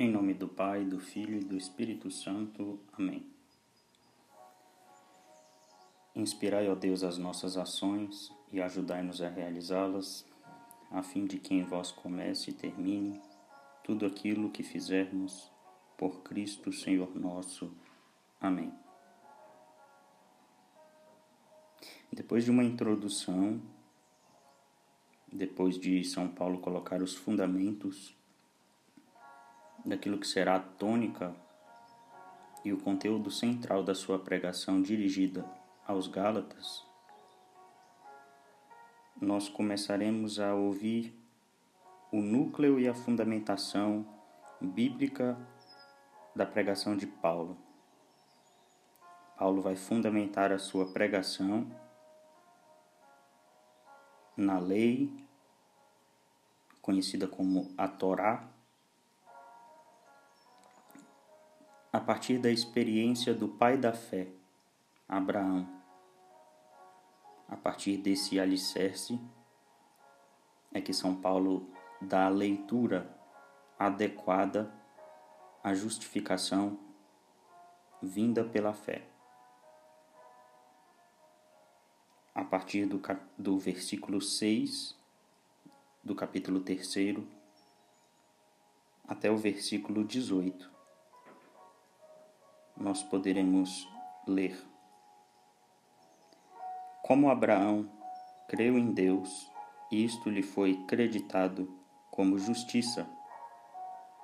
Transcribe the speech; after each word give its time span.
Em 0.00 0.08
nome 0.08 0.32
do 0.32 0.46
Pai, 0.46 0.84
do 0.84 1.00
Filho 1.00 1.40
e 1.40 1.44
do 1.44 1.56
Espírito 1.56 2.08
Santo. 2.08 2.78
Amém. 2.92 3.26
Inspirai, 6.14 6.68
ó 6.68 6.76
Deus, 6.76 7.02
as 7.02 7.18
nossas 7.18 7.56
ações 7.56 8.32
e 8.52 8.60
ajudai-nos 8.60 9.20
a 9.20 9.28
realizá-las, 9.28 10.24
a 10.92 11.02
fim 11.02 11.26
de 11.26 11.40
que 11.40 11.52
em 11.52 11.64
vós 11.64 11.90
comece 11.90 12.50
e 12.50 12.52
termine 12.52 13.20
tudo 13.82 14.06
aquilo 14.06 14.50
que 14.50 14.62
fizermos 14.62 15.50
por 15.96 16.22
Cristo 16.22 16.72
Senhor 16.72 17.12
nosso. 17.16 17.68
Amém. 18.40 18.72
Depois 22.12 22.44
de 22.44 22.52
uma 22.52 22.62
introdução, 22.62 23.60
depois 25.32 25.76
de 25.76 26.04
São 26.04 26.28
Paulo 26.28 26.60
colocar 26.60 27.02
os 27.02 27.16
fundamentos 27.16 28.16
daquilo 29.84 30.18
que 30.18 30.26
será 30.26 30.56
a 30.56 30.60
tônica 30.60 31.34
e 32.64 32.72
o 32.72 32.78
conteúdo 32.78 33.30
central 33.30 33.82
da 33.82 33.94
sua 33.94 34.18
pregação 34.18 34.82
dirigida 34.82 35.44
aos 35.86 36.06
Gálatas, 36.06 36.84
nós 39.20 39.48
começaremos 39.48 40.38
a 40.38 40.54
ouvir 40.54 41.14
o 42.12 42.20
núcleo 42.20 42.78
e 42.78 42.88
a 42.88 42.94
fundamentação 42.94 44.06
bíblica 44.60 45.36
da 46.34 46.46
pregação 46.46 46.96
de 46.96 47.06
Paulo. 47.06 47.56
Paulo 49.36 49.62
vai 49.62 49.76
fundamentar 49.76 50.52
a 50.52 50.58
sua 50.58 50.86
pregação 50.86 51.66
na 54.36 54.58
lei, 54.58 55.12
conhecida 56.80 57.26
como 57.26 57.72
a 57.76 57.88
Torá, 57.88 58.48
partir 62.08 62.38
da 62.38 62.50
experiência 62.50 63.34
do 63.34 63.46
pai 63.46 63.76
da 63.76 63.92
fé, 63.92 64.28
Abraão. 65.06 65.68
A 67.46 67.54
partir 67.54 67.98
desse 67.98 68.40
alicerce 68.40 69.20
é 70.72 70.80
que 70.80 70.94
São 70.94 71.14
Paulo 71.14 71.70
dá 72.00 72.24
a 72.24 72.30
leitura 72.30 73.14
adequada 73.78 74.72
à 75.62 75.74
justificação 75.74 76.78
vinda 78.00 78.42
pela 78.42 78.72
fé. 78.72 79.06
A 82.34 82.42
partir 82.42 82.86
do, 82.86 83.02
do 83.36 83.58
versículo 83.58 84.22
6 84.22 84.96
do 86.02 86.14
capítulo 86.14 86.60
3 86.60 87.18
até 89.06 89.30
o 89.30 89.36
versículo 89.36 90.02
18 90.02 90.77
nós 92.80 93.02
poderemos 93.02 93.88
ler. 94.26 94.56
Como 97.02 97.30
Abraão 97.30 97.90
creu 98.48 98.78
em 98.78 98.92
Deus, 98.92 99.50
isto 99.90 100.30
lhe 100.30 100.42
foi 100.42 100.74
creditado 100.86 101.68
como 102.10 102.38
justiça. 102.38 103.08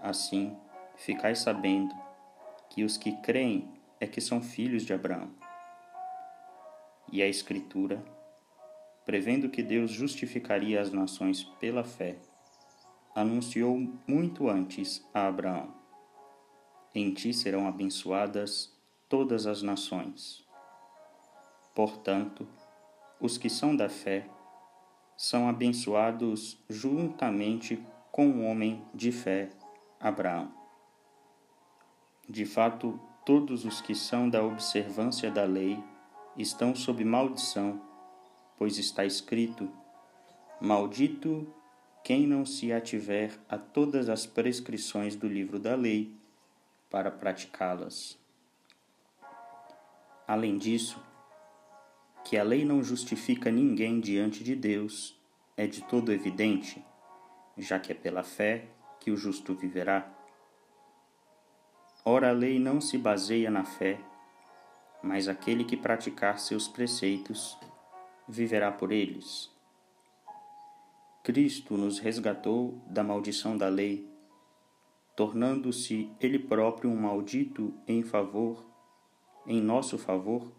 Assim, 0.00 0.56
ficai 0.96 1.34
sabendo 1.34 1.94
que 2.70 2.84
os 2.84 2.96
que 2.96 3.12
creem 3.22 3.68
é 4.00 4.06
que 4.06 4.20
são 4.20 4.40
filhos 4.40 4.84
de 4.84 4.92
Abraão. 4.92 5.30
E 7.10 7.22
a 7.22 7.28
Escritura, 7.28 8.02
prevendo 9.04 9.48
que 9.48 9.62
Deus 9.62 9.90
justificaria 9.90 10.80
as 10.80 10.92
nações 10.92 11.42
pela 11.42 11.82
fé, 11.82 12.16
anunciou 13.14 13.76
muito 14.06 14.48
antes 14.48 15.04
a 15.12 15.26
Abraão 15.26 15.77
em 16.94 17.12
ti 17.12 17.32
serão 17.32 17.66
abençoadas 17.66 18.72
todas 19.08 19.46
as 19.46 19.62
nações. 19.62 20.44
Portanto, 21.74 22.46
os 23.20 23.38
que 23.38 23.48
são 23.48 23.74
da 23.74 23.88
fé 23.88 24.28
são 25.16 25.48
abençoados 25.48 26.58
juntamente 26.68 27.84
com 28.12 28.30
o 28.30 28.44
homem 28.44 28.84
de 28.94 29.10
fé, 29.10 29.50
Abraão. 30.00 30.52
De 32.28 32.44
fato, 32.44 32.98
todos 33.24 33.64
os 33.64 33.80
que 33.80 33.94
são 33.94 34.28
da 34.28 34.42
observância 34.42 35.30
da 35.30 35.44
lei 35.44 35.82
estão 36.36 36.74
sob 36.74 37.04
maldição, 37.04 37.80
pois 38.56 38.78
está 38.78 39.04
escrito: 39.04 39.68
Maldito 40.60 41.46
quem 42.02 42.26
não 42.26 42.46
se 42.46 42.72
ativer 42.72 43.38
a 43.48 43.58
todas 43.58 44.08
as 44.08 44.24
prescrições 44.24 45.14
do 45.14 45.28
livro 45.28 45.58
da 45.58 45.74
lei 45.74 46.17
para 46.90 47.10
praticá-las. 47.10 48.18
Além 50.26 50.58
disso, 50.58 51.02
que 52.24 52.36
a 52.36 52.42
lei 52.42 52.64
não 52.64 52.82
justifica 52.82 53.50
ninguém 53.50 54.00
diante 54.00 54.44
de 54.44 54.54
Deus 54.54 55.18
é 55.56 55.66
de 55.66 55.82
todo 55.84 56.12
evidente, 56.12 56.84
já 57.56 57.78
que 57.78 57.92
é 57.92 57.94
pela 57.94 58.22
fé 58.22 58.68
que 59.00 59.10
o 59.10 59.16
justo 59.16 59.54
viverá. 59.54 60.08
Ora, 62.04 62.30
a 62.30 62.32
lei 62.32 62.58
não 62.58 62.80
se 62.80 62.96
baseia 62.96 63.50
na 63.50 63.64
fé, 63.64 63.98
mas 65.02 65.28
aquele 65.28 65.64
que 65.64 65.76
praticar 65.76 66.38
seus 66.38 66.68
preceitos 66.68 67.58
viverá 68.28 68.70
por 68.70 68.92
eles. 68.92 69.50
Cristo 71.22 71.76
nos 71.76 71.98
resgatou 71.98 72.82
da 72.86 73.02
maldição 73.02 73.56
da 73.56 73.68
lei 73.68 74.08
tornando-se 75.18 76.12
ele 76.20 76.38
próprio 76.38 76.88
um 76.88 76.94
maldito 76.94 77.74
em 77.88 78.04
favor, 78.04 78.64
em 79.48 79.60
nosso 79.60 79.98
favor, 79.98 80.52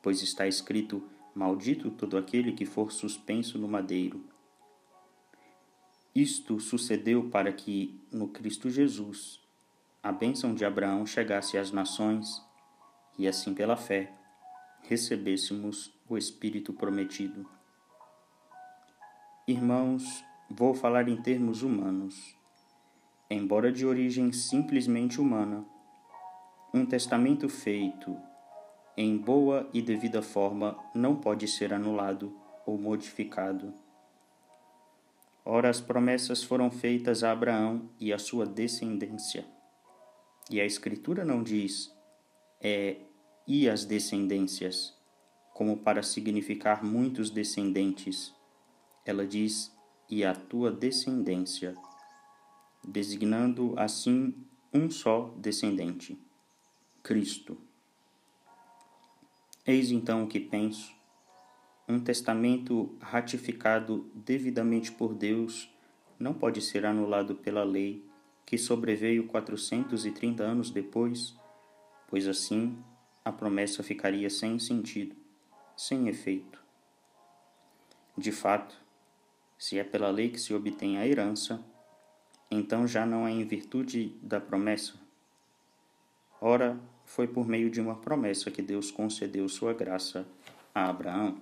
pois 0.00 0.22
está 0.22 0.46
escrito: 0.46 1.02
Maldito 1.34 1.90
todo 1.90 2.16
aquele 2.16 2.52
que 2.52 2.64
for 2.64 2.92
suspenso 2.92 3.58
no 3.58 3.66
madeiro. 3.66 4.24
Isto 6.14 6.60
sucedeu 6.60 7.30
para 7.30 7.52
que, 7.52 8.00
no 8.12 8.28
Cristo 8.28 8.70
Jesus, 8.70 9.40
a 10.00 10.12
bênção 10.12 10.54
de 10.54 10.64
Abraão 10.64 11.04
chegasse 11.04 11.58
às 11.58 11.72
nações 11.72 12.40
e, 13.18 13.26
assim 13.26 13.52
pela 13.54 13.76
fé, 13.76 14.14
recebêssemos 14.82 15.92
o 16.08 16.16
Espírito 16.16 16.72
prometido. 16.72 17.44
Irmãos, 19.48 20.24
vou 20.48 20.74
falar 20.74 21.08
em 21.08 21.20
termos 21.20 21.64
humanos 21.64 22.38
embora 23.30 23.70
de 23.70 23.86
origem 23.86 24.32
simplesmente 24.32 25.20
humana, 25.20 25.64
um 26.74 26.84
testamento 26.84 27.48
feito 27.48 28.16
em 28.96 29.16
boa 29.16 29.70
e 29.72 29.80
devida 29.80 30.20
forma 30.20 30.76
não 30.92 31.14
pode 31.14 31.46
ser 31.46 31.72
anulado 31.72 32.36
ou 32.66 32.76
modificado. 32.76 33.72
Ora, 35.44 35.70
as 35.70 35.80
promessas 35.80 36.42
foram 36.42 36.70
feitas 36.70 37.22
a 37.22 37.30
Abraão 37.30 37.88
e 37.98 38.12
à 38.12 38.18
sua 38.18 38.44
descendência. 38.44 39.46
E 40.50 40.60
a 40.60 40.66
Escritura 40.66 41.24
não 41.24 41.42
diz 41.42 41.94
é 42.60 42.96
e 43.46 43.68
as 43.68 43.84
descendências, 43.84 44.94
como 45.54 45.78
para 45.78 46.02
significar 46.02 46.84
muitos 46.84 47.30
descendentes. 47.30 48.34
Ela 49.04 49.26
diz 49.26 49.74
e 50.08 50.24
a 50.24 50.34
tua 50.34 50.70
descendência 50.70 51.74
designando 52.86 53.74
assim 53.76 54.34
um 54.72 54.90
só 54.90 55.34
descendente, 55.36 56.18
Cristo. 57.02 57.58
Eis 59.66 59.90
então 59.90 60.24
o 60.24 60.26
que 60.26 60.40
penso: 60.40 60.92
um 61.88 61.98
testamento 61.98 62.96
ratificado 63.00 64.10
devidamente 64.14 64.92
por 64.92 65.14
Deus 65.14 65.68
não 66.18 66.34
pode 66.34 66.60
ser 66.60 66.84
anulado 66.86 67.34
pela 67.34 67.64
lei 67.64 68.04
que 68.46 68.58
sobreveio 68.58 69.26
430 69.28 70.42
anos 70.42 70.70
depois, 70.70 71.36
pois 72.08 72.26
assim 72.26 72.76
a 73.24 73.30
promessa 73.30 73.82
ficaria 73.82 74.28
sem 74.28 74.58
sentido, 74.58 75.14
sem 75.76 76.08
efeito. 76.08 76.60
De 78.16 78.32
fato, 78.32 78.76
se 79.56 79.78
é 79.78 79.84
pela 79.84 80.10
lei 80.10 80.30
que 80.30 80.40
se 80.40 80.52
obtém 80.52 80.98
a 80.98 81.06
herança, 81.06 81.64
então 82.50 82.86
já 82.86 83.06
não 83.06 83.26
é 83.26 83.30
em 83.30 83.44
virtude 83.44 84.18
da 84.22 84.40
promessa? 84.40 84.94
Ora, 86.40 86.80
foi 87.04 87.28
por 87.28 87.46
meio 87.46 87.70
de 87.70 87.80
uma 87.80 87.96
promessa 87.96 88.50
que 88.50 88.62
Deus 88.62 88.90
concedeu 88.90 89.48
sua 89.48 89.72
graça 89.72 90.26
a 90.74 90.88
Abraão. 90.88 91.40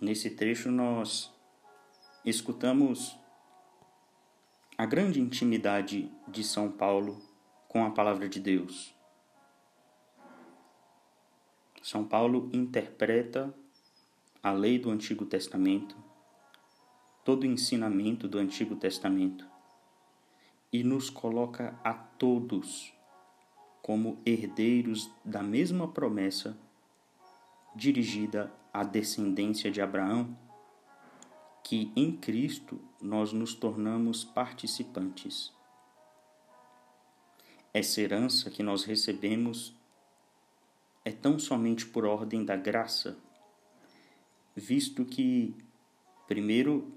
Nesse 0.00 0.30
trecho, 0.30 0.70
nós 0.70 1.32
escutamos 2.24 3.18
a 4.76 4.86
grande 4.86 5.20
intimidade 5.20 6.08
de 6.28 6.44
São 6.44 6.70
Paulo 6.70 7.20
com 7.66 7.84
a 7.84 7.90
palavra 7.90 8.28
de 8.28 8.38
Deus. 8.38 8.94
São 11.82 12.04
Paulo 12.04 12.48
interpreta 12.52 13.52
a 14.42 14.52
lei 14.52 14.78
do 14.78 14.90
Antigo 14.90 15.24
Testamento, 15.26 15.96
todo 17.24 17.42
o 17.42 17.46
ensinamento 17.46 18.28
do 18.28 18.38
Antigo 18.38 18.76
Testamento 18.76 19.46
e 20.72 20.84
nos 20.84 21.10
coloca 21.10 21.78
a 21.82 21.92
todos 21.92 22.92
como 23.82 24.20
herdeiros 24.24 25.10
da 25.24 25.42
mesma 25.42 25.88
promessa 25.88 26.58
dirigida 27.74 28.52
à 28.72 28.84
descendência 28.84 29.70
de 29.70 29.80
Abraão, 29.80 30.36
que 31.64 31.92
em 31.96 32.16
Cristo 32.16 32.80
nós 33.00 33.32
nos 33.32 33.54
tornamos 33.54 34.24
participantes. 34.24 35.52
Essa 37.72 38.00
herança 38.00 38.50
que 38.50 38.62
nós 38.62 38.84
recebemos 38.84 39.74
é 41.04 41.12
tão 41.12 41.38
somente 41.38 41.86
por 41.86 42.04
ordem 42.04 42.44
da 42.44 42.56
graça, 42.56 43.16
visto 44.58 45.04
que, 45.04 45.54
primeiro, 46.26 46.92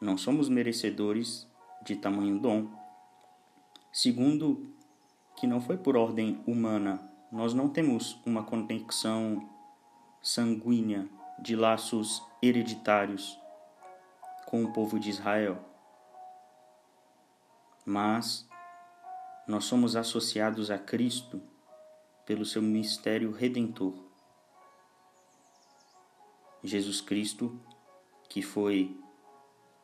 não 0.00 0.16
somos 0.16 0.48
merecedores 0.48 1.46
de 1.84 1.96
tamanho 1.96 2.38
dom, 2.38 2.68
segundo, 3.92 4.74
que 5.36 5.46
não 5.46 5.60
foi 5.60 5.76
por 5.76 5.96
ordem 5.96 6.42
humana, 6.46 7.00
nós 7.30 7.52
não 7.52 7.68
temos 7.68 8.20
uma 8.24 8.42
conexão 8.42 9.48
sanguínea 10.22 11.08
de 11.38 11.54
laços 11.56 12.22
hereditários 12.42 13.38
com 14.46 14.64
o 14.64 14.72
povo 14.72 14.98
de 14.98 15.10
Israel. 15.10 15.58
Mas 17.84 18.48
nós 19.46 19.64
somos 19.64 19.96
associados 19.96 20.70
a 20.70 20.78
Cristo 20.78 21.42
pelo 22.24 22.44
seu 22.44 22.62
mistério 22.62 23.32
redentor. 23.32 23.94
Jesus 26.64 27.02
Cristo, 27.02 27.60
que 28.28 28.40
foi 28.40 28.96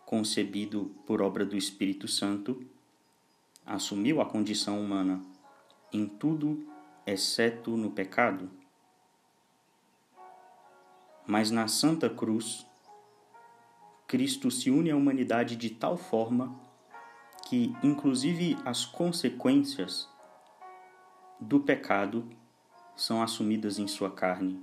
concebido 0.07 0.87
por 1.07 1.21
obra 1.21 1.45
do 1.45 1.57
Espírito 1.57 2.09
Santo, 2.09 2.67
assumiu 3.67 4.21
a 4.21 4.27
condição 4.27 4.81
humana 4.81 5.23
em 5.93 6.07
tudo 6.07 6.67
exceto 7.07 7.77
no 7.77 7.91
pecado. 7.91 8.51
Mas 11.27 11.51
na 11.51 11.69
Santa 11.69 12.09
Cruz, 12.09 12.67
Cristo 14.09 14.51
se 14.51 14.71
une 14.71 14.91
à 14.91 14.97
humanidade 14.97 15.57
de 15.57 15.71
tal 15.71 15.97
forma 15.99 16.59
que, 17.47 17.77
inclusive, 17.83 18.57
as 18.65 18.87
consequências 18.87 20.09
do 21.39 21.61
pecado 21.61 22.29
são 22.97 23.23
assumidas 23.23 23.79
em 23.79 23.87
sua 23.87 24.11
carne. 24.11 24.61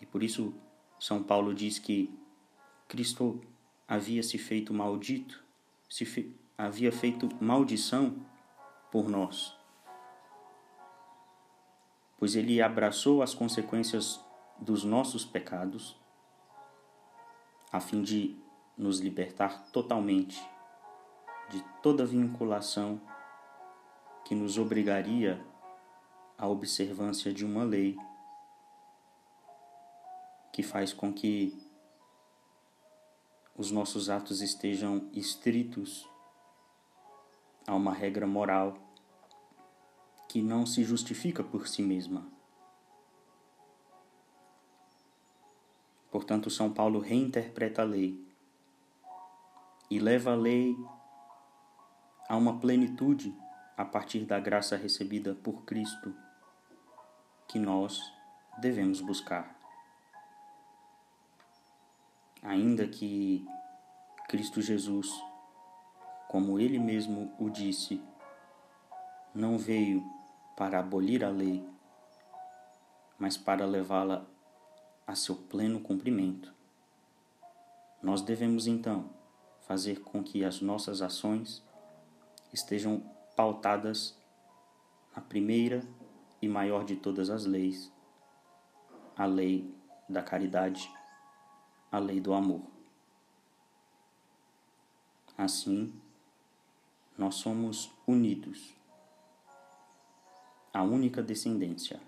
E 0.00 0.06
por 0.06 0.22
isso 0.22 0.54
São 1.04 1.22
Paulo 1.22 1.52
diz 1.52 1.78
que 1.78 2.18
Cristo 2.88 3.38
havia 3.86 4.22
se 4.22 4.38
feito 4.38 4.72
maldito, 4.72 5.44
se 5.86 6.06
fe... 6.06 6.34
havia 6.56 6.90
feito 6.90 7.28
maldição 7.44 8.24
por 8.90 9.10
nós. 9.10 9.54
Pois 12.16 12.34
ele 12.34 12.62
abraçou 12.62 13.20
as 13.20 13.34
consequências 13.34 14.18
dos 14.58 14.82
nossos 14.82 15.26
pecados, 15.26 15.94
a 17.70 17.80
fim 17.80 18.00
de 18.00 18.38
nos 18.74 18.98
libertar 18.98 19.62
totalmente 19.72 20.42
de 21.50 21.62
toda 21.82 22.06
vinculação 22.06 22.98
que 24.24 24.34
nos 24.34 24.56
obrigaria 24.56 25.46
a 26.38 26.48
observância 26.48 27.30
de 27.30 27.44
uma 27.44 27.62
lei 27.62 27.94
que 30.54 30.62
faz 30.62 30.92
com 30.92 31.12
que 31.12 31.52
os 33.56 33.72
nossos 33.72 34.08
atos 34.08 34.40
estejam 34.40 35.10
estritos 35.12 36.08
a 37.66 37.74
uma 37.74 37.92
regra 37.92 38.24
moral 38.24 38.78
que 40.28 40.40
não 40.40 40.64
se 40.64 40.84
justifica 40.84 41.42
por 41.42 41.66
si 41.66 41.82
mesma. 41.82 42.24
Portanto, 46.12 46.48
São 46.48 46.72
Paulo 46.72 47.00
reinterpreta 47.00 47.82
a 47.82 47.84
lei 47.84 48.24
e 49.90 49.98
leva 49.98 50.34
a 50.34 50.36
lei 50.36 50.76
a 52.28 52.36
uma 52.36 52.60
plenitude 52.60 53.36
a 53.76 53.84
partir 53.84 54.24
da 54.24 54.38
graça 54.38 54.76
recebida 54.76 55.34
por 55.34 55.64
Cristo 55.64 56.14
que 57.48 57.58
nós 57.58 58.00
devemos 58.60 59.00
buscar. 59.00 59.53
Ainda 62.44 62.86
que 62.86 63.42
Cristo 64.28 64.60
Jesus, 64.60 65.10
como 66.28 66.60
ele 66.60 66.78
mesmo 66.78 67.34
o 67.38 67.48
disse, 67.48 68.02
não 69.34 69.56
veio 69.56 70.04
para 70.54 70.78
abolir 70.78 71.24
a 71.24 71.30
lei, 71.30 71.66
mas 73.18 73.38
para 73.38 73.64
levá-la 73.64 74.26
a 75.06 75.14
seu 75.14 75.34
pleno 75.34 75.80
cumprimento. 75.80 76.52
Nós 78.02 78.20
devemos 78.20 78.66
então 78.66 79.08
fazer 79.62 80.00
com 80.00 80.22
que 80.22 80.44
as 80.44 80.60
nossas 80.60 81.00
ações 81.00 81.64
estejam 82.52 83.02
pautadas 83.34 84.14
na 85.16 85.22
primeira 85.22 85.82
e 86.42 86.48
maior 86.48 86.84
de 86.84 86.96
todas 86.96 87.30
as 87.30 87.46
leis, 87.46 87.90
a 89.16 89.24
lei 89.24 89.74
da 90.06 90.22
caridade, 90.22 90.92
a 91.94 91.98
lei 92.00 92.18
do 92.18 92.34
amor. 92.34 92.60
Assim, 95.38 95.94
nós 97.16 97.36
somos 97.36 97.92
unidos, 98.04 98.74
a 100.72 100.82
única 100.82 101.22
descendência, 101.22 102.00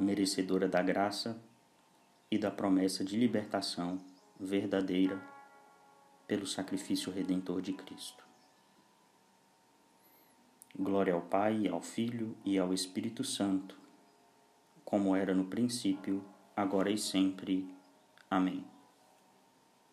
merecedora 0.00 0.66
da 0.66 0.82
graça 0.82 1.38
e 2.30 2.38
da 2.38 2.50
promessa 2.50 3.04
de 3.04 3.14
libertação 3.18 4.00
verdadeira 4.40 5.22
pelo 6.26 6.46
sacrifício 6.46 7.12
redentor 7.12 7.60
de 7.60 7.74
Cristo. 7.74 8.24
Glória 10.74 11.12
ao 11.12 11.20
Pai, 11.20 11.68
ao 11.68 11.82
Filho 11.82 12.34
e 12.42 12.58
ao 12.58 12.72
Espírito 12.72 13.22
Santo, 13.22 13.78
como 14.82 15.14
era 15.14 15.34
no 15.34 15.44
princípio, 15.44 16.24
agora 16.56 16.90
e 16.90 16.96
sempre. 16.96 17.73
Amém. 18.30 18.73